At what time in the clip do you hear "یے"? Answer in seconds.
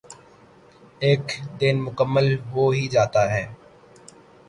3.31-3.43